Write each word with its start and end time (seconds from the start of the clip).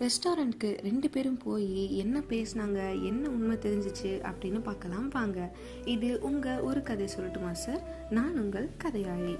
ரெஸ்டாரண்ட்க்கு 0.00 0.70
ரெண்டு 0.82 1.10
பேரும் 1.10 1.38
போய் 1.44 1.96
என்ன 1.96 2.20
பேசினாங்க 2.28 2.80
என்ன 3.02 3.28
உண்மை 3.28 3.56
தெரிஞ்சிச்சு 3.56 4.10
அப்படின்னு 4.30 4.60
பார்க்கலாம் 4.62 5.08
வாங்க. 5.08 5.56
இது 5.84 6.18
உங்கள் 6.20 6.60
ஒரு 6.60 6.82
கதை 6.82 7.08
சொல்லட்டுமா 7.16 7.52
சார் 7.52 8.06
நான் 8.10 8.38
உங்கள் 8.38 8.70
கதையாளி. 8.84 9.38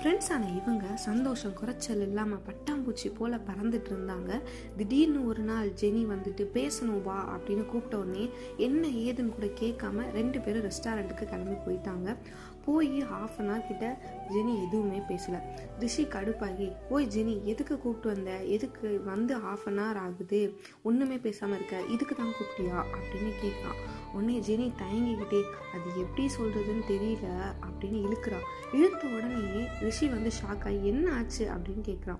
ஃப்ரெண்ட்ஸான 0.00 0.56
இவங்க 0.56 0.96
சந்தோஷம் 0.96 1.52
குறைச்சல் 1.52 2.00
இல்லாமல் 2.00 2.38
பட்டாம்பூச்சி 2.46 3.14
போல் 3.18 3.32
பறந்துட்டு 3.32 3.90
இருந்தாங்க. 3.90 4.42
திடீர்னு 4.76 5.26
ஒரு 5.26 5.42
நாள் 5.42 5.68
ஜெனி 5.80 6.02
வந்துட்டு 6.12 6.44
பேசணும் 6.54 7.02
வா 7.02 7.36
அப்படின்னு 7.36 7.66
கூப்பிட்ட 7.66 7.98
உடனே 7.98 8.30
என்ன 8.56 8.86
ஏதுன்னு 8.86 9.28
கூட 9.28 9.46
கேட்காம 9.46 10.10
ரெண்டு 10.12 10.40
பேரும் 10.40 10.62
ரெஸ்டாரண்ட்டுக்கு 10.62 11.24
கிளம்பி 11.24 11.56
போயிட்டாங்க. 11.66 12.16
போய் 12.64 13.02
ஹாஃப் 13.02 13.36
அன் 13.38 13.50
ஹவர் 13.50 13.66
கிட்ட 13.66 14.00
ஜெனி 14.28 14.66
எதுவுமே 14.66 14.98
பேசல. 14.98 15.38
ரிஷி 15.78 16.04
கடுப்பாகி 16.04 16.72
ஓய் 16.88 17.06
ஜெனி 17.06 17.42
எதுக்கு 17.42 17.78
கூப்பிட்டு 17.78 18.22
வந்த? 18.22 18.44
எதுக்கு 18.44 19.00
வந்து 19.04 19.38
ஹாஃப் 19.38 19.66
அன் 19.66 19.78
ஹவர் 19.78 20.00
ஆகுது? 20.06 20.60
ஒன்றுமே 20.82 21.18
பேசாமல் 21.18 21.56
இருக்க. 21.56 21.82
இதுக்கு 21.82 22.14
தான் 22.14 22.26
கூப்பிட்டியா? 22.26 22.84
அப்படின்னு 22.96 23.32
கேட்குறான் 23.44 23.99
உடனே 24.12 24.40
ஜெனி 24.40 24.72
தயங்கிக்கிட்டே 24.82 25.42
அது 25.72 25.96
எப்படி 25.96 26.30
சொல்கிறதுன்னு 26.38 26.82
தெரியல 26.88 27.54
அப்படின்னு 27.62 28.00
இழுக்கிறான். 28.06 28.46
இழுத்த 28.72 29.08
உடனே 29.08 29.66
ரிஷி 29.80 30.08
வந்து 30.08 30.30
ஷாக் 30.42 30.64
ஆகி 30.64 30.86
என்ன 30.86 31.12
ஆச்சு? 31.12 31.50
அப்படின்னு 31.50 31.88
கேட்குறான் 31.88 32.18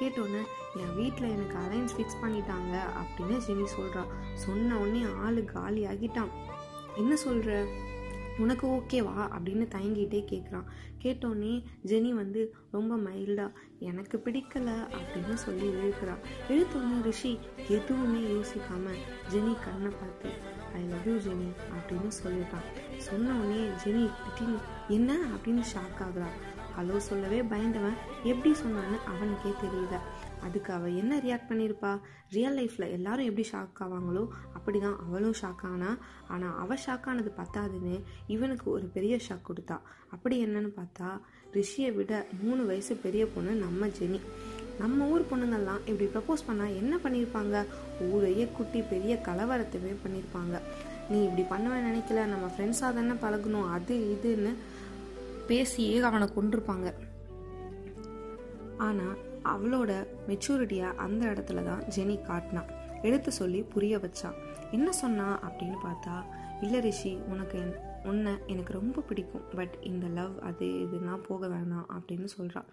கேட்டோன்னே 0.00 0.42
என் 0.76 0.94
வீட்டில் 0.96 1.30
எனக்கு 1.30 1.58
அலைன்ஸ் 1.58 2.00
ஃபிக்ஸ் 2.00 2.24
பண்ணிட்டாங்க 2.24 2.80
அப்படின்னு 3.00 3.40
ஜெனி 3.48 3.64
சொல்கிறான் 3.64 4.06
சொன்ன 4.34 4.78
உடனே 4.78 5.04
ஆள் 5.22 5.44
காலி 5.44 5.86
ஆகிட்டான் 5.86 6.28
என்ன 6.96 7.16
சொல்கிற 7.16 7.66
உனக்கு 8.38 8.66
ஓகேவா? 8.66 9.28
அப்படின்னு 9.38 9.66
தயங்கிட்டே 9.74 10.24
கேட்குறான் 10.24 10.64
கேட்டோன்னே 11.02 11.64
ஜெனி 11.84 12.10
வந்து 12.10 12.54
ரொம்ப 12.70 12.96
மைல்டாக 12.96 13.52
எனக்கு 13.78 14.22
பிடிக்கல 14.24 14.88
அப்படின்னு 14.90 15.34
சொல்லி 15.34 15.68
இழுக்கிறா. 15.68 16.18
எழுத்தோன்னே 16.48 17.02
ரிஷி 17.02 17.38
எதுவுமே 17.68 18.18
யோசிக்காம 18.18 18.94
ஜெனி 19.30 19.56
கண்ணை 19.64 19.92
பார்த்து 20.00 20.30
ஐ 20.74 20.82
லவ் 20.82 21.06
யூ 21.06 21.32
ஜெனி 21.32 21.48
அப்படின்னு 21.72 22.10
சொல்லிட்டான். 22.24 22.98
சொன்னோடனே 23.10 23.68
ஜெனி 23.84 24.10
திடீர்னு 24.24 24.58
என்ன? 24.88 25.14
அப்படின்னு 25.14 25.62
ஷாக் 25.74 26.02
ஆகுறா. 26.02 26.26
ஹலோ 26.78 26.96
சொல்லவே 26.96 27.42
பயந்தவன். 27.42 27.94
எப்படி 28.22 28.54
சொன்னான்னு 28.54 29.04
அவனுக்கே 29.04 29.48
தெரியல. 29.48 29.98
அதுக்கு 30.42 30.72
அவள் 30.72 30.94
என்ன 30.94 31.18
ரியாக்ட் 31.18 31.50
பண்ணியிருப்பா 31.50 32.00
ரியல் 32.30 32.56
லைஃப்பில் 32.58 32.90
எல்லாரும் 32.90 33.24
எப்படி 33.24 33.48
ஷாக் 33.52 33.80
ஆவாங்களோ 33.80 34.28
அப்படி 34.54 34.78
தான் 34.80 34.98
அவளும் 35.06 35.34
ஷாக் 35.42 35.64
ஆனா 35.66 35.98
ஆனால் 36.28 36.58
அவள் 36.58 36.82
ஷாக் 36.86 37.08
ஆனது 37.08 37.32
பத்தாதுன்னு 37.36 38.00
இவனுக்கு 38.26 38.70
ஒரு 38.70 38.86
பெரிய 38.86 39.18
ஷாக் 39.28 39.48
கொடுத்தா. 39.48 39.76
அப்படி 40.10 40.46
என்னன்னு 40.46 40.70
பார்த்தா 40.76 41.08
ரிஷியை 41.54 41.94
விட 41.94 42.26
மூணு 42.42 42.66
வயசு 42.66 42.96
பெரிய 42.96 43.26
பொண்ணு 43.26 43.54
நம்ம 43.54 43.86
ஜெனி. 43.86 44.20
நம்ம 44.78 45.06
ஊர் 45.06 45.28
பொண்ணுங்கள்லாம் 45.30 45.82
இப்படி 45.86 46.06
ப்ரப்போஸ் 46.06 46.46
பண்ணால் 46.48 46.76
என்ன 46.76 46.96
பண்ணியிருப்பாங்க 46.96 47.66
ஊரையே 48.00 48.52
குட்டி 48.52 48.82
பெரிய 48.82 49.20
கலவரத்தையுமே 49.26 49.94
பண்ணியிருப்பாங்க 50.04 50.54
நீ 51.08 51.24
இப்படி 51.24 51.42
பண்ணுவேன் 51.42 51.86
நினைக்கல 51.90 52.26
நம்ம 52.26 52.50
ஃப்ரெண்ட்ஸாக 52.56 52.94
தானே 52.94 53.16
பழகணும் 53.24 53.70
அது 53.70 53.94
இதுன்னு 53.94 54.52
பேசியே 55.48 56.00
அவனை 56.00 56.28
கொண்டிருப்பாங்க 56.36 56.88
ஆனால் 58.78 59.16
அவளோட 59.44 60.06
மெச்சூரிட்டியை 60.28 60.94
அந்த 60.94 61.26
இடத்துல 61.26 61.64
தான் 61.64 61.82
ஜெனி 61.82 62.22
காட்டினான் 62.22 62.70
எடுத்து 63.02 63.32
சொல்லி 63.32 63.62
புரிய 63.62 63.98
வச்சான் 63.98 64.34
என்ன 64.70 64.92
சொன்னா 64.92 65.40
அப்படின்னு 65.42 65.76
பார்த்தா 65.84 66.24
இல்லை 66.60 66.80
ரிஷி 66.80 67.14
உனக்கு 67.14 67.58
என் 67.58 67.88
உன்னை 68.04 68.32
எனக்கு 68.46 68.72
ரொம்ப 68.72 69.00
பிடிக்கும். 69.00 69.42
பட் 69.54 69.78
இந்த 69.80 70.06
லவ் 70.06 70.38
அது 70.42 70.66
இதுனா 70.66 71.16
போக 71.16 71.46
வேணாம் 71.46 71.86
அப்படின்னு 71.90 72.24
சொல்கிறான் 72.24 72.64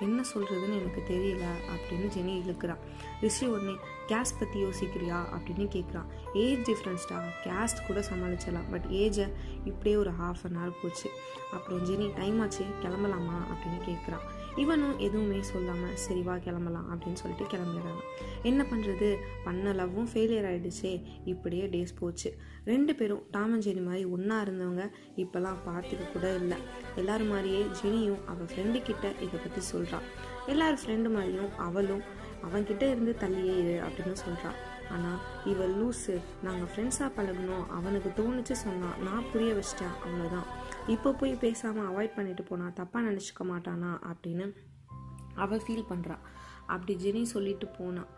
என்ன 0.00 0.22
சொல்கிறதுன்னு 0.34 0.78
எனக்கு 0.78 1.02
தெரியல 1.08 1.44
அப்படின்னு 1.74 2.18
ஜெனி 2.18 2.32
இழுக்கிறான் 2.42 2.78
ரிஷி 3.20 3.46
உடனே 3.46 3.72
கேஸ்ட் 4.08 4.38
பற்றி 4.38 4.64
யோசிக்கிறியா? 4.64 5.22
அப்படின்னு 5.36 5.62
கேட்குறான் 5.62 6.06
ஏஜ் 6.34 6.70
டிஃப்ரென்ஸ்டா 6.70 7.20
கேஸ்ட் 7.44 7.86
கூட 7.86 8.00
சமாளிச்சிடலாம். 8.00 8.70
பட் 8.70 8.84
ஏஜை 8.84 9.32
இப்படியே 9.64 9.96
ஒரு 9.96 10.10
ஹாஃப் 10.10 10.42
அன் 10.42 10.56
ஹவர் 10.56 10.82
போச்சு. 10.82 11.10
அப்புறம் 11.52 11.84
ஜெனி 11.84 12.14
டைம் 12.14 12.40
ஆச்சு 12.40 12.64
கிளம்பலாமா? 12.82 13.38
அப்படின்னு 13.52 13.88
கேட்குறான் 13.88 14.39
இவனும் 14.56 14.98
எதுவுமே 14.98 15.42
சொல்லாமல் 15.42 15.96
சரி 15.96 16.20
வா 16.20 16.36
கிளம்பலாம் 16.36 16.86
அப்படின்னு 16.90 17.12
சொல்லிட்டு 17.12 17.56
கிளம்பிடுறாங்க 17.56 18.00
என்ன 18.42 18.64
பண்ணுறது 18.70 19.16
பண்ண 19.44 19.72
லவ்வும் 19.72 20.08
ஃபெயிலியர் 20.14 20.48
ஆகிடுச்சே 20.50 21.04
இப்படியே 21.24 21.66
டேஸ் 21.66 21.98
போச்சு. 21.98 22.38
ரெண்டு 22.64 22.94
பேரும் 22.94 23.22
டாமன் 23.32 23.64
ஜெனி 23.66 23.82
மாதிரி 23.82 24.04
ஒன்றா 24.04 24.42
இருந்தவங்க 24.42 24.90
இப்போல்லாம் 25.16 25.56
பார்த்துக்க 25.66 26.12
கூட 26.12 26.34
இல்லை. 26.34 26.56
எல்லாரும் 26.96 27.28
மாதிரியே 27.28 27.66
ஜெனியும் 27.82 28.24
அவள் 28.26 28.46
ஃப்ரெண்டு 28.46 28.82
கிட்ட 28.82 29.12
இதை 29.20 29.40
பற்றி 29.40 29.60
சொல்கிறான் 29.60 30.02
எல்லாரும் 30.46 30.78
ஃப்ரெண்டு 30.86 31.10
மாதிரியும் 31.10 31.56
அவளும் 31.56 32.02
அவன்கிட்ட 32.42 32.82
இருந்து 32.82 33.16
தள்ளியே 33.20 33.58
இரு 33.58 33.80
அப்படின்னு 33.86 34.12
சொல்கிறான் 34.12 34.69
ஆனால் 34.94 35.18
இவள் 35.52 35.74
லூஸு 35.80 36.14
நாங்கள் 36.42 36.70
ஃப்ரெண்ட்ஸாக 36.70 37.10
பழகணும் 37.16 37.66
அவனுக்கு 37.78 38.10
தோணுச்சு 38.20 38.54
சொன்னான் 38.64 39.00
நான் 39.02 39.28
புரிய 39.32 39.50
வச்சிட்டேன். 39.54 39.94
அவ்வளோதான் 40.04 40.48
இப்போ 40.86 41.12
போய் 41.12 41.34
பேசாமல் 41.44 41.88
அவாய்ட் 41.90 42.16
பண்ணிட்டு 42.16 42.42
போனா 42.42 42.68
தப்பாக 42.80 43.06
நினச்சிக்க 43.08 43.44
மாட்டானா? 43.52 43.92
அப்படின்னு 44.10 44.46
அவள் 45.34 45.64
ஃபீல் 45.66 45.90
பண்ணுறா 45.90 46.16
அப்படி 46.66 46.94
ஜெனி 47.04 47.22
சொல்லிட்டு 47.34 47.66
போனான் 47.66 48.10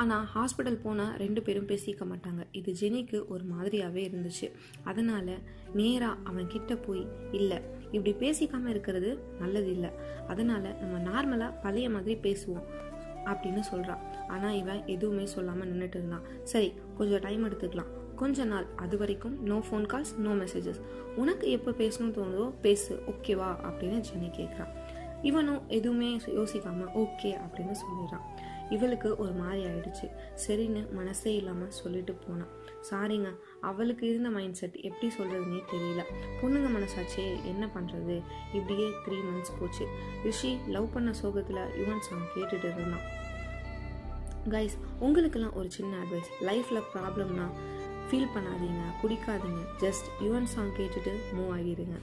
ஆனால் 0.00 0.24
ஹாஸ்பிட்டல் 0.34 0.82
போனால் 0.82 1.12
ரெண்டு 1.16 1.40
பேரும் 1.42 1.68
பேசிக்க 1.70 2.04
மாட்டாங்க. 2.08 2.42
இது 2.58 2.70
ஜெனிக்கு 2.80 3.18
ஒரு 3.26 3.44
மாதிரியாகவே 3.44 4.02
இருந்துச்சு. 4.08 4.46
அதனால் 4.84 5.32
நேராக 5.78 6.22
அவன் 6.24 6.50
கிட்ட 6.54 6.72
போய் 6.76 7.04
இல்லை 7.38 7.58
இப்படி 7.92 8.12
பேசிக்காமல் 8.24 8.72
இருக்கிறது 8.74 9.10
நல்லது 9.38 9.70
இல்லை 9.70 9.90
அதனால் 10.28 10.68
நம்ம 10.82 10.98
நார்மலாக 11.10 11.58
பழைய 11.62 11.90
மாதிரி 11.90 12.16
பேசுவோம். 12.26 12.66
அப்படின்னு 13.30 13.62
சொல்கிறான் 13.70 14.02
ஆனால் 14.28 14.56
இவன் 14.62 14.82
எதுவுமே 14.94 15.26
சொல்லாமல் 15.34 15.70
நின்றுட்டு 15.72 15.98
இருந்தான். 16.00 16.26
சரி 16.52 16.68
கொஞ்சம் 16.98 17.24
டைம் 17.26 17.46
எடுத்துக்கலாம். 17.48 17.92
கொஞ்ச 18.20 18.44
நாள் 18.44 18.66
அது 18.76 18.96
வரைக்கும் 18.98 19.34
no 19.48 19.56
phone 19.66 19.86
calls 19.92 20.12
no 20.26 20.34
messages 20.42 20.80
உனக்கு 21.16 21.46
எப்போ 21.56 21.70
பேசணும்னு 21.80 22.16
தோணுதோ 22.18 22.46
பேசு 22.60 22.92
ஓகேவா 23.12 23.50
அப்படின்னு 23.68 23.98
ஜெனி 24.08 24.28
கேட்குறான் 24.38 24.72
இவனும் 25.28 25.62
எதுவுமே 25.68 26.10
யோசிக்காமல் 26.38 26.92
ஓகே 27.02 27.30
அப்படின்னு 27.44 27.74
சொல்லிடுறான். 27.82 28.24
இவளுக்கு 28.70 29.16
ஒரு 29.16 29.32
மாதிரி 29.32 29.64
ஆயிடுச்சு. 29.64 30.06
சரின்னு 30.46 30.90
மனசே 30.90 31.34
இல்லாமல் 31.34 31.70
சொல்லிட்டு 31.70 32.12
போனான் 32.12 32.52
சாரிங்க 32.90 33.28
அவளுக்கு 33.60 34.08
இருந்த 34.08 34.28
மைண்ட் 34.28 34.54
செட் 34.54 34.76
எப்படி 34.88 35.12
சொல்கிறதுனே 35.18 35.60
தெரியல. 35.72 36.02
பொண்ணுங்க 36.40 36.68
மனசாச்சே 36.76 37.44
என்ன 37.44 37.68
பண்ணுறது 37.74 38.22
இப்படியே 38.52 38.88
த்ரீ 38.88 39.18
மந்த்ஸ் 39.28 39.54
போச்சு. 39.60 39.86
ரிஷி 40.22 40.58
லவ் 40.66 40.92
பண்ண 40.92 41.12
சோகத்தில் 41.12 41.62
யுவன் 41.80 42.04
சாங் 42.08 42.26
கேட்டுட்டு 42.34 42.68
இருந்தான். 42.74 43.06
கைஸ் 44.48 44.76
உங்களுக்கெல்லாம் 44.98 45.54
ஒரு 45.54 45.70
சின்ன 45.70 45.96
அட்வைஸ் 46.02 46.30
லைஃப்பில் 46.40 46.88
ப்ராப்ளம்னா 46.94 47.46
ஃபீல் 48.10 48.32
பண்ணாதீங்க 48.34 48.82
குடிக்காதீங்க. 49.02 49.62
ஜஸ்ட் 49.80 50.08
யுவன் 50.20 50.50
சாங் 50.54 50.74
கேட்டுட்டு 50.80 51.14
மூவ் 51.36 51.52
ஆகிடுங்க 51.56 51.96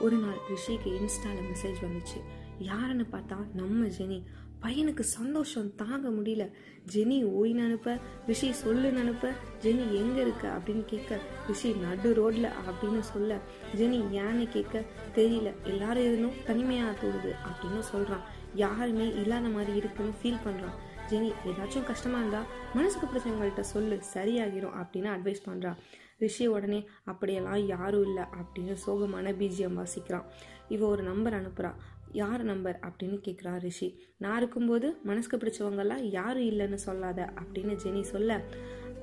ஒரு 0.00 0.16
நாள் 0.16 0.38
ரிஷிக்கு 0.50 0.90
இன்ஸ்டாவில் 0.98 1.48
மெசேஜ் 1.52 1.78
வந்துச்சு. 1.86 2.18
யாருன்னு 2.58 3.04
பார்த்தா 3.12 3.36
நம்ம 3.54 3.86
ஜெனி. 3.86 4.22
பையனுக்கு 4.66 5.04
சந்தோஷம் 5.16 5.74
தாங்க 5.80 6.08
முடியல. 6.08 6.44
ஜெனி 6.92 7.18
ஓய்னு 7.40 7.64
அனுப்ப 7.66 7.98
ரிஷி 8.26 8.48
சொல்லுன்னு 8.62 9.00
அனுப்ப 9.02 9.28
ஜெனி 9.64 9.84
எங்கே 10.00 10.20
இருக்க 10.20 10.44
அப்படின்னு 10.56 10.84
கேட்க 10.84 11.18
ரிஷி 11.48 11.70
நடு 11.84 12.10
ரோட்ல 12.18 12.48
அப்படின்னு 12.68 13.02
சொல்ல. 13.12 13.38
ஜெனி 13.78 13.98
ஏன்னு 14.22 14.44
கேட்க 14.48 14.82
தெரியல. 15.18 15.50
எல்லாரும் 15.72 16.06
இருந்தும் 16.08 16.38
தனிமையாக 16.46 16.94
தோடுது 17.02 17.32
அப்படின்னு 17.48 17.82
சொல்கிறான் 17.92 18.24
யாருமே 18.54 19.06
இல்லாத 19.22 19.48
மாதிரி 19.56 19.74
இருக்குன்னு 19.76 20.18
ஃபீல் 20.22 20.44
பண்ணுறான் 20.46 20.76
ஜெனி 21.10 21.30
ஏதாச்சும் 21.50 21.88
கஷ்டமாக 21.90 22.20
இருந்தால் 22.20 22.50
மனசுக்கு 22.74 23.06
பிடிச்சவங்கள்ட்ட 23.06 23.60
சொல்லு 23.60 23.98
சரியாகிரும் 24.14 24.76
அப்படின்னு 24.80 25.10
அட்வைஸ் 25.16 25.46
பண்ணுறா 25.48 25.72
ரிஷி 26.18 26.46
உடனே 26.46 26.88
அப்படியெல்லாம் 27.04 27.66
யாரும் 27.66 28.04
இல்லை 28.06 28.24
அப்படின்னு 28.38 28.74
சோகமான 28.86 29.32
பிஜிஎம் 29.40 29.78
வாசிக்கிறான். 29.80 30.26
இவ 30.68 30.86
ஒரு 30.86 31.02
நம்பர் 31.02 31.36
அனுப்புகிறா 31.38 31.70
யார் 32.12 32.42
நம்பர் 32.42 32.78
அப்படின்னு 32.82 33.18
கேட்குறா 33.26 33.58
ரிஷி. 33.58 33.98
நான் 34.18 34.36
இருக்கும்போது 34.36 34.96
மனசுக்கு 35.04 35.36
பிடிச்சவங்கெல்லாம் 35.36 36.02
யாரும் 36.02 36.50
இல்லைன்னு 36.50 36.74
சொல்லாத 36.74 37.30
அப்படின்னு 37.34 37.76
ஜெனி 37.84 38.00
சொல்ல 38.00 38.40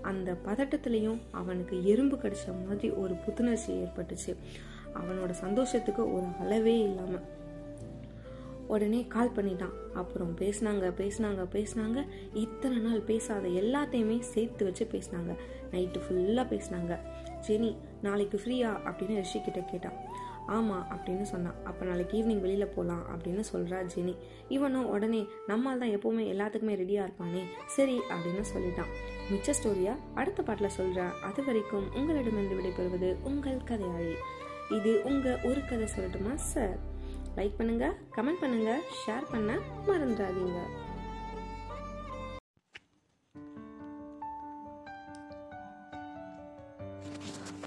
அந்த 0.02 0.38
பதட்டத்துலேயும் 0.46 1.20
அவனுக்கு 1.32 1.86
எறும்பு 1.86 2.16
கடிச்ச 2.16 2.66
மாதிரி 2.68 2.90
ஒரு 2.90 3.14
புத்துணர்ச்சி 3.14 3.74
ஏற்பட்டுச்சு. 3.74 4.36
அவனோட 4.94 5.30
சந்தோஷத்துக்கு 5.30 6.14
ஒரு 6.14 6.26
அளவே 6.40 6.80
இல்லாமல் 6.80 7.42
உடனே 8.68 9.06
கால் 9.08 9.36
பண்ணிட்டான். 9.36 9.74
அப்புறம் 9.94 10.38
பேசினாங்க 10.38 10.86
பேசினாங்க 11.02 11.42
பேசினாங்க. 11.56 12.06
இத்தனை 12.34 12.78
நாள் 12.78 13.00
பேசாத 13.00 13.48
எல்லாத்தையுமே 13.48 14.20
சேர்த்து 14.20 14.66
வச்சு 14.66 14.88
பேசினாங்க. 14.92 15.36
நைட்டு 15.72 16.02
ஃபுல்லாக 16.06 16.46
பேசினாங்க. 16.54 17.00
ஜெனி 17.48 17.76
நாளைக்கு 18.02 18.42
ஃப்ரீயா 18.44 18.70
அப்படின்னு 18.90 19.16
ரிஷி 19.16 19.42
கிட்ட 19.42 19.60
கேட்டான் 19.60 19.98
ஆமாம் 20.48 20.86
அப்படின்னு 20.92 21.22
சொன்னான் 21.22 21.56
அப்போ 21.64 21.86
நாளைக்கு 21.86 22.24
ஈவினிங் 22.24 22.42
வெளியில் 22.42 22.68
போகலாம் 22.68 23.06
அப்படின்னு 23.14 23.44
சொல்கிறா 23.54 23.80
ஜெனி. 23.96 24.16
இவனும் 24.48 24.90
உடனே 24.90 25.28
நம்மால் 25.48 25.78
தான் 25.78 25.90
எப்போவுமே 25.90 26.24
எல்லாத்துக்குமே 26.34 26.76
ரெடியாக 26.76 27.08
இருப்பானே. 27.08 27.44
சரி 27.66 27.98
அப்படின்னு 28.10 28.44
சொல்லிட்டான். 28.54 28.92
மிச்ச 29.32 29.54
ஸ்டோரியா 29.60 29.96
அடுத்த 30.14 30.44
பாட்டில் 30.44 30.68
சொல்கிறேன் 30.68 31.14
அது 31.22 31.44
வரைக்கும் 31.44 31.88
உங்களிடமிருந்து 31.96 32.58
விடைபெறுவது 32.60 33.16
உங்கள் 33.24 33.62
கதையாளி 33.70 34.16
இது 34.70 35.04
உங்கள் 35.04 35.40
ஒரு 35.44 35.66
கதை 35.66 35.88
சொல்லட்டுமா 35.96 36.36
சார் 36.36 36.78
லைக் 37.36 37.60
பண்ணுங்கள் 37.60 37.96
கமெண்ட் 38.16 38.42
பண்ணுங்கள் 38.42 38.82
ஷேர் 39.06 39.32
பண்ண 39.32 39.58
மறந்துடாதீங்க. 39.88 40.60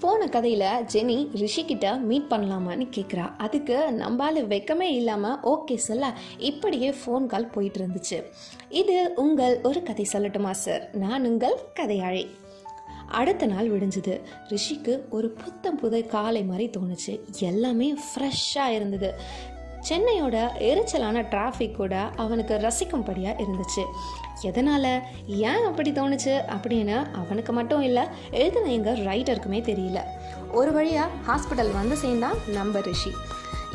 போன 0.07 0.27
கதையில் 0.27 0.61
ஜெனி 0.93 1.15
ரிஷிக்கிட்ட 1.41 1.87
மீட் 2.09 2.27
பண்ணலாமான்னு 2.29 2.85
கேட்குறா 2.97 3.25
அதுக்கு 3.37 3.77
நம்மளால 3.99 4.43
வெக்கமே 4.53 4.87
இல்லாமல் 4.99 5.39
ஓகே 5.53 5.75
சொல்ல 5.87 6.11
இப்படியே 6.37 6.89
ஃபோன் 6.99 7.25
கால் 7.25 7.49
போயிட்டு 7.49 7.79
இருந்துச்சு. 7.79 8.17
இது 8.69 8.95
உங்கள் 9.15 9.55
ஒரு 9.63 9.83
கதை 9.83 10.05
சொல்லட்டுமா 10.13 10.51
சார் 10.51 10.83
நான் 10.93 11.25
உங்கள் 11.25 11.57
கதையாழி 11.79 12.23
அடுத்த 13.19 13.45
நாள் 13.45 13.71
விடிஞ்சுது. 13.71 14.15
ரிஷிக்கு 14.53 14.95
ஒரு 15.09 15.29
புத்தம் 15.43 15.79
புதை 15.81 16.01
காலை 16.05 16.43
மாதிரி 16.43 16.69
தோணுச்சு. 16.77 17.13
எல்லாமே 17.39 17.89
ஃப்ரெஷ்ஷாக 18.07 18.77
இருந்தது. 18.79 19.11
சென்னையோட 19.89 20.37
எரிச்சலான 20.69 21.25
டிராஃபிக் 21.33 21.77
கூட 21.81 21.95
அவனுக்கு 22.15 22.55
ரசிக்கும்படியாக 22.67 23.43
இருந்துச்சு. 23.45 23.85
எதனால் 24.41 25.01
ஏன் 25.27 25.65
அப்படி 25.65 25.91
தோணுச்சு 25.91 26.39
அப்படின்னு 26.47 27.11
அவனுக்கு 27.11 27.53
மட்டும் 27.53 27.81
இல்லை 27.81 28.03
எழுதின 28.31 28.71
எங்கள் 28.71 28.97
ரைட்டருக்குமே 28.97 29.61
தெரியல. 29.69 30.01
ஒரு 30.51 30.71
வழியாக 30.71 31.11
ஹாஸ்பிட்டல் 31.27 31.73
வந்து 31.73 31.95
சேர்ந்தான் 31.95 32.35
நம்ம 32.47 32.79
ரிஷி. 32.79 33.11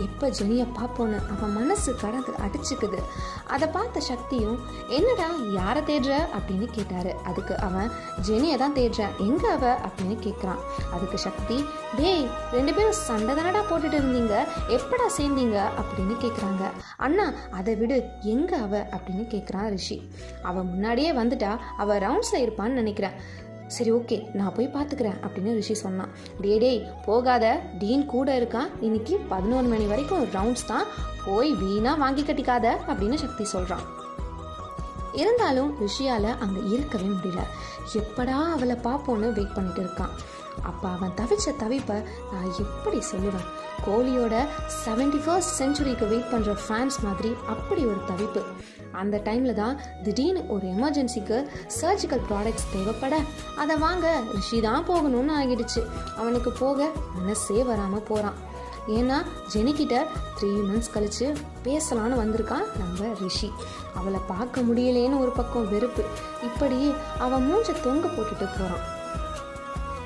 எப்போ 0.02 0.28
ஜெனியை 0.28 0.66
பார்ப்போன்னு 0.76 1.20
அவன் 1.32 1.52
மனசு 1.52 1.96
கடந்து 1.96 2.32
அடிச்சுக்குது. 2.46 2.98
அதை 3.46 3.68
பார்த்த 3.68 4.00
சக்தியும் 4.00 4.58
என்னடா 4.88 5.26
யாரை 5.52 5.82
தேடுற? 5.82 6.12
அப்படின்னு 6.38 6.68
கேட்டாரு. 6.70 7.14
அதுக்கு 7.24 7.58
அவன் 7.58 7.90
ஜெனியை 8.28 8.56
தான் 8.56 8.74
தேடுறேன் 8.74 9.16
எங்க 9.18 9.50
அவ? 9.52 9.66
அப்படின்னு 9.74 10.16
கேட்குறான் 10.26 10.60
அதுக்கு 10.92 11.18
சக்தி 11.18 11.64
டேய் 11.96 12.28
ரெண்டு 12.52 12.74
பேரும் 12.74 12.92
சண்டை 12.92 13.34
தானடா 13.34 13.62
போட்டுட்டு 13.70 13.98
இருந்தீங்க? 14.00 14.36
எப்படா 14.68 15.06
சேர்ந்தீங்க? 15.18 15.58
அப்படின்னு 15.80 16.16
கேட்குறாங்க 16.20 16.70
அண்ணா 16.96 17.32
அதை 17.50 17.74
விடு. 17.74 18.04
எங்க 18.20 18.56
அவ? 18.56 18.76
அப்படின்னு 18.78 19.24
கேட்குறான் 19.34 19.68
ரிஷி. 19.68 20.10
அவன் 20.42 20.66
முன்னாடியே 20.66 21.12
வந்துட்டா. 21.12 21.58
அவ 21.76 21.98
ரவுண்ட்ஸில் 21.98 22.44
இருப்பான்னு 22.44 22.78
நினைக்கிறேன். 22.80 23.40
சரி 23.76 23.90
ஓகே 23.98 24.16
நான் 24.38 24.54
போய் 24.56 24.74
பார்த்துக்கிறேன் 24.74 25.18
அப்படின்னு 25.24 25.52
ரிஷி 25.58 25.74
சொன்னான். 25.84 26.12
டே 26.42 26.52
டேய் 26.62 26.80
போகாத 27.06 27.44
டீன் 27.80 28.04
கூட 28.14 28.28
இருக்கான். 28.40 28.70
இன்னைக்கு 28.86 29.14
பதினோரு 29.32 29.66
மணி 29.72 29.86
வரைக்கும் 29.92 30.24
ரவுண்ட்ஸ் 30.36 30.68
தான். 30.72 30.86
போய் 31.26 31.50
வீணாக 31.62 32.00
வாங்கி 32.02 32.22
கட்டிக்காத 32.28 32.66
அப்படின்னு 32.90 33.18
சக்தி 33.24 33.46
சொல்கிறான் 33.54 33.84
இருந்தாலும் 35.20 35.70
ரிஷியால் 35.80 36.28
அங்கே 36.44 36.60
இருக்கவே 36.74 37.08
முடியல. 37.14 37.42
எப்படா 38.00 38.36
அவளை 38.54 38.76
பார்ப்போன்னு 38.86 39.32
வெயிட் 39.38 39.56
பண்ணிட்டு 39.56 39.82
இருக்கான். 39.84 40.12
அப்போ 40.70 40.86
அவன் 40.94 41.12
தவிச்ச 41.18 41.52
தவிப்பை 41.62 41.96
நான் 42.32 42.54
எப்படி 42.64 42.98
சொல்லுவேன்? 43.10 43.46
கோலியோட 43.86 44.34
செவன்டி 44.84 45.20
ஃபர்ஸ்ட் 45.24 45.54
செஞ்சுரிக்கு 45.60 46.06
வெயிட் 46.12 46.32
பண்ணுற 46.32 46.54
ஃபேன்ஸ் 46.64 46.98
மாதிரி 47.06 47.32
அப்படி 47.54 47.84
ஒரு 47.92 48.00
தவிப்பு. 48.10 48.42
அந்த 49.00 49.16
டைமில் 49.26 49.58
தான் 49.62 49.76
திடீர்னு 50.04 50.42
ஒரு 50.54 50.66
எமர்ஜென்சிக்கு 50.76 51.36
சர்ஜிக்கல் 51.80 52.24
ப்ராடக்ட்ஸ் 52.30 52.70
தேவைப்பட. 52.74 53.14
அதை 53.62 53.76
வாங்க 53.84 54.06
ரிஷி 54.36 54.60
தான் 54.68 54.86
போகணும்னு 54.90 55.34
ஆகிடுச்சு. 55.40 55.82
அவனுக்கு 56.20 56.52
போக 56.62 56.88
மனசே 57.18 57.60
வராமல் 57.70 58.08
போகிறான் 58.10 58.38
ஏன்னா 58.98 59.16
ஜெனிக்கிட்ட 59.52 59.96
த்ரீ 60.38 60.48
மந்த்ஸ் 60.68 60.92
கழித்து 60.94 61.26
பேசலான்னு 61.66 62.16
வந்திருக்கான் 62.22 62.66
நம்ம 62.80 63.10
ரிஷி. 63.20 63.50
அவளை 63.98 64.20
பார்க்க 64.32 64.66
முடியலேன்னு 64.68 65.20
ஒரு 65.24 65.32
பக்கம் 65.38 65.68
வெறுப்பு. 65.74 66.04
இப்படியே 66.48 66.90
அவன் 67.26 67.46
மூஞ்ச 67.50 67.80
தொங்க 67.86 68.06
போட்டுட்டு 68.06 68.48
போகிறான் 68.58 68.84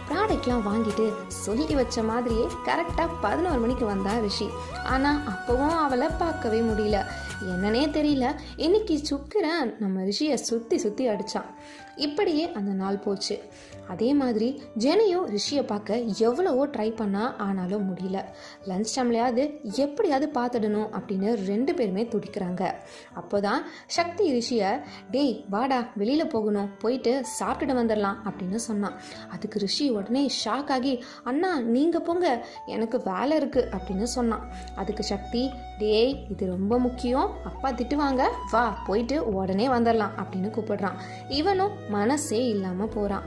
ப்ராடக்ட்லாம் 0.09 0.67
வாங்கிட்டு 0.67 1.05
சொல்லி 1.45 1.75
வச்ச 1.79 2.03
மாதிரியே 2.11 2.45
கரெக்டாக 2.67 3.17
பதினோரு 3.25 3.59
மணிக்கு 3.63 3.87
வந்தா 3.87 4.13
ரிஷி. 4.27 4.47
ஆனால் 4.93 5.19
அப்போவும் 5.33 5.77
அவளை 5.85 6.09
பார்க்கவே 6.21 6.61
முடியல. 6.69 6.99
என்னன்னே 7.43 7.85
தெரியல. 7.99 8.37
இன்னைக்கு 8.57 9.01
சுக்கரன் 9.11 9.77
நம்ம 9.79 10.01
ரிஷியை 10.03 10.35
சுற்றி 10.35 10.79
சுற்றி 10.79 11.09
அடித்தான் 11.09 11.51
இப்படியே 11.97 12.53
அந்த 12.53 12.73
நாள் 12.73 12.97
போச்சு. 12.97 13.43
அதே 13.89 14.15
மாதிரி 14.15 14.63
ஜெனியும் 14.79 15.37
ரிஷியை 15.37 15.67
பார்க்க 15.67 15.97
எவ்வளவோ 15.97 16.67
ட்ரை 16.67 16.97
பண்ணா 16.97 17.35
ஆனாலும் 17.37 17.95
முடியல. 17.95 18.25
லஞ்ச் 18.67 18.85
டைம்லையாவது 18.97 19.63
எப்படியாவது 19.63 20.31
பார்த்துடணும் 20.41 20.89
அப்படின்னு 20.99 21.47
ரெண்டு 21.47 21.75
பேருமே 21.75 22.05
துடிக்கிறாங்க. 22.05 22.75
அப்போதான் 23.17 23.63
சக்தி 23.87 24.25
ரிஷியை 24.33 24.81
டேய் 25.11 25.45
வாடா 25.51 25.89
வெளியில் 25.97 26.27
போகணும் 26.27 26.71
போயிட்டு 26.79 27.25
சாப்பிட்டுட்டு 27.41 27.77
வந்துடலாம் 27.83 28.17
அப்படின்னு 28.25 28.55
சொன்னான். 28.55 29.01
அதுக்கு 29.31 29.59
ரிஷி 29.59 29.91
உடனே 29.91 30.31
ஷாக் 30.45 30.71
ஆகி 30.71 31.05
அண்ணா 31.25 31.61
நீங்கள் 31.61 32.03
போங்க 32.03 32.47
எனக்கு 32.67 33.03
வேலை 33.03 33.39
இருக்குது 33.39 33.79
அப்படின்னு 33.79 34.03
சொன்னான். 34.03 34.53
அதுக்கு 34.77 35.03
சக்தி 35.03 35.51
டேய் 35.79 36.27
இது 36.31 36.47
ரொம்ப 36.47 36.79
முக்கியம் 36.79 37.31
அப்பா 37.45 37.71
திட்டுவாங்க 37.71 38.29
வா 38.51 38.83
போயிட்டு 38.87 39.29
உடனே 39.29 39.67
வந்துடலாம் 39.67 40.15
அப்படின்னு 40.17 40.51
கூப்பிடுறான். 40.57 40.99
இவனும் 41.29 41.73
மனசே 41.89 42.49
இல்லாமல் 42.49 42.89
போகிறான் 42.89 43.23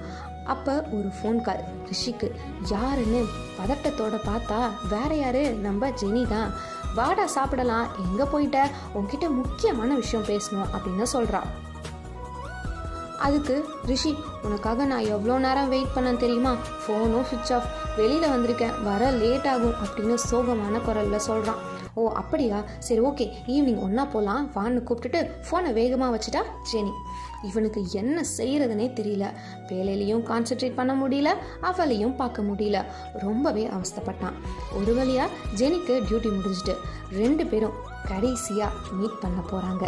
அப்போ 0.45 0.73
ஒரு 0.91 1.09
ஃபோன் 1.17 1.41
கால் 1.41 1.63
ரிஷிக்கு 1.89 2.31
யாருன்னு 2.69 3.25
பதட்டத்தோட 3.57 4.19
பார்த்தா 4.27 4.69
வேற 4.89 5.15
யாரு? 5.15 5.53
நம்ம 5.53 5.89
ஜெனி 5.89 6.27
தான். 6.27 6.53
வாடா 6.95 7.25
சாப்பிடலாம். 7.25 7.87
எங்கே 7.97 8.23
போயிட்ட? 8.23 8.67
உன்கிட்ட 8.95 9.29
முக்கியமான 9.29 9.95
விஷயம் 9.95 10.25
பேசணும் 10.25 10.69
அப்படின்னு 10.73 11.03
சொல்கிறான் 11.03 11.67
அதுக்கு 13.17 13.65
ரிஷி 13.85 14.17
உனக்காக 14.41 14.85
நான் 14.85 15.05
எவ்வளோ 15.05 15.37
நேரம் 15.37 15.69
வெயிட் 15.69 15.95
பண்ணேன் 15.95 16.17
தெரியுமா? 16.17 16.53
ஃபோனும் 16.53 17.27
சுவிட்ச் 17.29 17.53
ஆஃப் 17.53 17.67
வெளியில் 17.97 18.29
வந்திருக்கேன். 18.29 18.83
வர 18.83 19.11
லேட் 19.11 19.47
ஆகும் 19.47 19.75
அப்படின்னு 19.83 20.17
சோகமான 20.31 20.81
குரலில் 20.81 21.19
சொல்கிறான் 21.19 21.57
ஓ 21.99 22.03
அப்படியா? 22.21 22.57
சரி 22.87 23.01
ஓகே. 23.09 23.25
ஈவினிங் 23.53 23.81
ஒன்றா 23.85 24.03
போகலாம் 24.13 24.43
வான்னு 24.55 24.79
கூப்பிட்டுட்டு 24.87 25.21
ஃபோனை 25.45 25.71
வேகமாக 25.77 26.11
வச்சுட்டா 26.15 26.41
ஜெனி. 26.71 26.93
இவனுக்கு 27.49 27.81
என்ன 28.01 28.23
செய்யறதுனே 28.37 28.87
தெரியல. 28.99 29.25
வேலையிலையும் 29.69 30.23
கான்சென்ட்ரேட் 30.29 30.77
பண்ண 30.79 30.93
முடியல 31.01 31.29
அவளையும் 31.69 32.15
பார்க்க 32.21 32.47
முடியல. 32.49 32.79
ரொம்பவே 33.25 33.63
அவஸ்தைப்பட்டான். 33.75 34.37
ஒரு 34.79 34.93
வழியாக 34.99 35.35
ஜெனிக்கு 35.61 35.95
டியூட்டி 36.07 36.31
முடிஞ்சிட்டு 36.37 36.75
ரெண்டு 37.21 37.45
பேரும் 37.53 37.77
கடைசியாக 38.11 38.79
மீட் 38.99 39.21
பண்ண 39.23 39.39
போகிறாங்க 39.51 39.85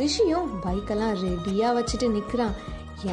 ரிஷியும் 0.00 0.50
பைக்கெல்லாம் 0.64 1.16
ரெடியாக 1.24 1.76
வச்சுட்டு 1.78 2.06
நிற்கிறான் 2.16 2.54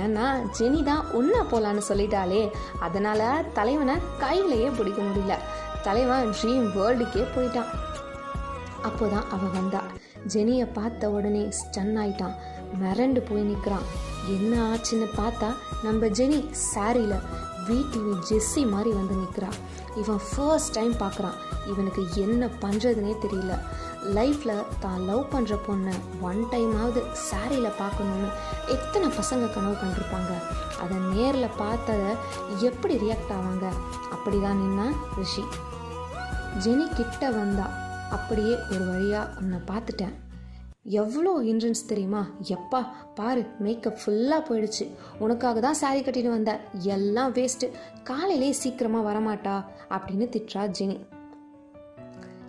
ஏன்னா 0.02 0.26
ஜெனி 0.58 0.82
தான் 0.90 1.04
ஒன்றா 1.18 1.42
போகலான்னு 1.52 1.84
சொல்லிட்டாலே 1.90 2.42
அதனால் 2.88 3.28
தலைவனை 3.58 3.96
கையிலேயே 4.24 4.70
பிடிக்க 4.78 5.00
முடியல. 5.08 5.36
தலைவன் 5.86 6.34
ட்ரீம் 6.40 6.68
வேர்ல்டுக்கே 6.76 7.24
போயிட்டான். 7.36 7.70
அப்போதான் 8.88 9.30
அவள் 9.36 9.56
வந்தா. 9.58 9.82
ஜெனியை 10.34 10.68
பார்த்த 10.74 11.10
உடனே 11.10 11.44
ஸ்டன் 11.60 11.96
ஆயிட்டான். 12.04 12.38
மிரண்டு 12.82 13.22
போய் 13.30 13.50
நிற்கிறான் 13.50 13.86
என்ன 14.36 14.54
ஆச்சுன்னு 14.70 15.08
பார்த்தா 15.20 15.50
நம்ம 15.84 16.08
ஜெனி 16.20 16.40
சாரியில் 16.74 17.24
வீட்டிவி 17.68 18.14
ஜெஸ்ஸி 18.30 18.62
மாதிரி 18.74 18.92
வந்து 18.92 19.16
நிற்கிறா 19.22 19.50
இவன் 19.96 20.22
ஃபர்ஸ்ட் 20.30 20.76
டைம் 20.78 20.94
பார்க்குறான். 20.94 21.38
இவனுக்கு 21.72 22.02
என்ன 22.16 22.50
பண்ணுறதுனே 22.62 23.14
தெரியல. 23.24 23.54
லைஃப்பில் 24.18 24.64
தான் 24.80 25.02
லவ் 25.10 25.24
பண்ணுற 25.34 25.56
பொண்ணை 25.68 25.96
ஒன் 26.22 26.42
டைமாவது 26.52 27.02
சாரியில் 27.30 27.78
பார்க்கணுன்னு 27.82 28.30
எத்தனை 28.76 29.08
பசங்க 29.18 29.54
கனவு 29.54 29.76
கண்டிருப்பாங்க. 29.82 30.34
அதை 30.84 30.98
நேரில் 30.98 31.56
பார்த்ததை 31.58 32.12
எப்படி 32.70 32.96
ரியாக்ட் 32.98 33.36
ஆவாங்க? 33.38 33.68
அப்படி 34.12 34.40
தான் 34.42 34.62
நின்னா 34.62 34.88
ரிஷி. 35.20 35.44
ஜெனி 36.66 36.86
கிட்ட 36.94 37.30
வந்தா 37.30 37.66
அப்படியே 38.10 38.56
ஒரு 38.72 38.86
வழியாக 38.86 39.30
உன்னை 39.40 39.60
பார்த்துட்டேன். 39.68 40.14
எவ்வளோ 40.84 41.42
ஹிண்ட்ரன்ஸ் 41.42 41.86
தெரியுமா? 41.88 42.28
எப்பா 42.44 42.86
பாரு 43.16 43.46
மேக்கப் 43.60 43.98
ஃபுல்லாக 44.06 44.44
போயிடுச்சு. 44.50 44.86
உனக்காக 45.20 45.60
தான் 45.60 45.74
சாரி 45.74 46.02
கட்டிட்டு 46.02 46.30
வந்த 46.30 46.60
எல்லாம் 46.82 47.34
வேஸ்ட்டு 47.34 47.72
காலையிலே 48.04 48.52
சீக்கிரமாக 48.52 49.08
வரமாட்டா? 49.12 49.66
அப்படின்னு 49.90 50.28
திட்டுறா 50.36 50.74
ஜெனி. 50.80 50.98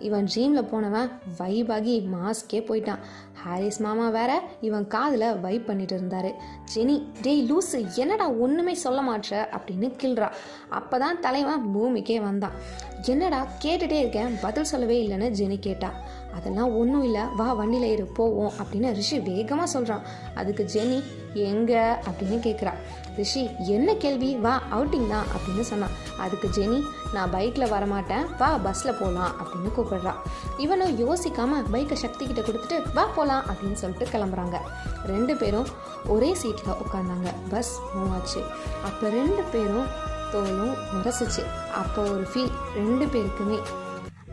இவன் 0.01 0.27
ட்ரீமில் 0.35 0.67
போனவன் 0.67 1.11
வைபாகி 1.39 2.05
மாஸ்க்கே 2.13 2.53
போயிட்டான். 2.53 2.99
ஹாரிஸ் 3.33 3.79
மாமா 3.79 4.09
வேற 4.09 4.41
இவன் 4.61 4.87
காதில் 4.87 5.39
வைப் 5.39 5.67
பண்ணிட்டு 5.67 5.97
இருந்தாரு. 5.97 6.31
ஜெனி 6.75 7.05
டேய் 7.21 7.53
லூசு 7.53 7.95
என்னடா 7.95 8.29
ஒன்றுமே 8.29 8.73
சொல்ல 8.73 9.01
மாட்ற? 9.01 9.29
அப்படின்னு 9.29 9.93
கிள்றா. 10.03 10.31
அப்போ 10.69 10.97
தான் 10.97 11.19
தலைவன் 11.19 11.71
பூமிக்கே 11.71 12.19
வந்தான். 12.19 12.51
என்னடா 13.05 13.47
கேட்டுட்டே 13.61 13.99
இருக்கேன் 13.99 14.37
பதில் 14.41 14.63
சொல்லவே 14.63 15.07
இல்லைன்னு 15.07 15.33
ஜெனி 15.39 15.59
கேட்டா. 15.59 15.93
அதெல்லாம் 16.37 16.75
ஒன்றும் 16.79 17.03
இல்லை. 17.03 17.23
வா 17.39 17.53
வண்டியில் 17.53 17.91
இரு 17.93 18.05
போவோம் 18.19 18.53
அப்படின்னு 18.61 18.89
ரிஷி 18.99 19.19
வேகமாக 19.19 19.67
சொல்கிறான் 19.73 20.03
அதுக்கு 20.35 20.63
ஜெனி 20.73 20.99
எங்கே? 21.33 21.81
அப்படின்னு 22.09 22.37
கேட்குறா 22.47 22.73
ரிஷி 23.15 23.41
என்ன 23.75 23.95
கேள்வி? 24.03 24.29
வா 24.45 24.53
அவுட்டிங் 24.71 25.07
தான் 25.13 25.25
அப்படின்னு 25.35 25.63
சொன்னான் 25.71 25.95
அதுக்கு 26.17 26.47
ஜெனி 26.57 26.79
நான் 27.13 27.29
பைக்கில் 27.29 27.71
வரமாட்டேன். 27.73 28.25
வா 28.37 28.49
பஸ்ஸில் 28.65 28.99
போகலாம் 28.99 29.33
அப்படின்னு 29.41 29.71
கூப்பிடுறா. 29.77 30.13
இவனும் 30.57 30.93
யோசிக்காமல் 31.03 31.67
பைக்கை 31.73 31.93
சக்தி 31.93 32.25
கிட்ட 32.25 32.41
கொடுத்துட்டு 32.41 32.77
வா 32.93 33.05
போகலாம் 33.05 33.43
அப்படின்னு 33.49 33.79
சொல்லிட்டு 33.83 34.07
கிளம்புறாங்க. 34.13 34.59
ரெண்டு 35.05 35.35
பேரும் 35.35 35.67
ஒரே 36.07 36.31
சீட்டில் 36.33 36.79
உட்காந்தாங்க 36.83 37.29
பஸ் 37.49 37.73
மூவ் 37.95 38.13
ஆச்சு. 38.17 38.43
அப்போ 38.85 39.09
ரெண்டு 39.19 39.43
பேரும் 39.53 39.87
தோலும் 40.33 40.75
முரசிச்சு. 40.93 41.43
அப்போ 41.81 42.01
ஒரு 42.01 42.25
ஃபீல் 42.33 42.53
ரெண்டு 42.75 43.05
பேருக்குமே 43.05 43.57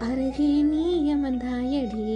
அருகே 0.07 0.49
நீ 0.63 1.15
அமர்ந்தாயடி 1.15 2.13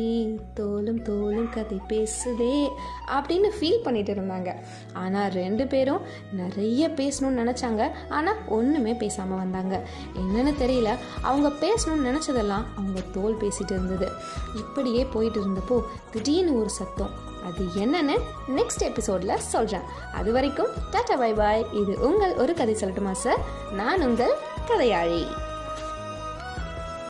தோலும் 0.58 1.00
தோலும் 1.02 1.48
கதை 1.54 1.78
பேசுதே 1.88 2.68
அப்படின்னு 3.14 3.48
ஃபீல் 3.56 3.82
பண்ணிட்டு 3.82 4.12
இருந்தாங்க. 4.14 4.50
ஆனால் 4.92 5.30
ரெண்டு 5.30 5.66
பேரும் 5.66 6.04
நிறைய 6.32 6.88
பேசணும்னு 6.88 7.40
நினச்சாங்க. 7.42 7.90
ஆனால் 8.08 8.40
ஒன்றுமே 8.48 8.94
பேசாமல் 8.94 9.42
வந்தாங்க. 9.42 9.74
என்னன்னு 10.14 10.54
தெரியல 10.62 10.92
அவங்க 11.22 11.48
பேசணும்னு 11.64 12.08
நினச்சதெல்லாம் 12.10 12.66
அவங்க 12.76 13.00
தோல் 13.12 13.40
பேசிட்டு 13.44 13.70
இருந்தது. 13.70 14.08
இப்படியே 14.54 15.04
போயிட்டு 15.04 15.40
இருந்தப்போ 15.44 15.78
திடீர்னு 16.10 16.58
ஒரு 16.60 16.72
சத்தம். 16.80 17.14
அது 17.46 17.64
என்னன்னு 17.84 18.18
நெக்ஸ்ட் 18.58 18.88
எபிசோடில் 18.90 19.40
சொல்கிறேன் 19.52 19.88
அது 20.12 20.32
வரைக்கும் 20.32 20.74
டாட்டா 20.92 21.16
பாய் 21.22 21.40
பாய். 21.44 21.64
இது 21.72 21.94
உங்கள் 22.08 22.36
ஒரு 22.36 22.54
கதை 22.54 22.74
சொல்லட்டுமா 22.74 23.14
சார் 23.26 23.42
நான் 23.72 24.04
உங்கள் 24.08 24.36
கதையாழி 24.70 25.24